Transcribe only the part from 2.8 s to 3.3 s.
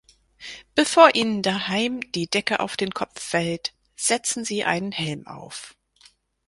Kopf